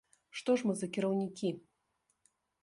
Што 0.39 0.55
ж 0.61 0.65
мы 0.69 0.73
за 0.79 0.89
кіраўнікі? 0.97 1.53